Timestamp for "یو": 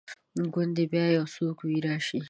1.17-1.25